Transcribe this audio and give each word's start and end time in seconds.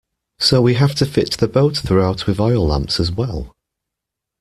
So 0.39 0.63
we 0.63 0.73
have 0.73 0.95
to 0.95 1.05
fit 1.05 1.33
the 1.37 1.47
boat 1.47 1.77
throughout 1.77 2.25
with 2.25 2.39
oil 2.39 2.65
lamps 2.65 2.99
as 2.99 3.11
well. 3.11 3.53